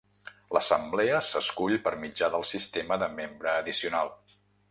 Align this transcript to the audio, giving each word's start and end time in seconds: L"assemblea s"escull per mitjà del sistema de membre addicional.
L"assemblea 0.53 1.19
s"escull 1.25 1.75
per 1.89 1.93
mitjà 2.05 2.31
del 2.37 2.47
sistema 2.53 2.99
de 3.05 3.13
membre 3.21 3.53
addicional. 3.59 4.11